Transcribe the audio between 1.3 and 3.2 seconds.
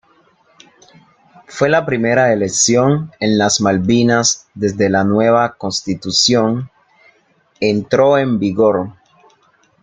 Fue la primera elección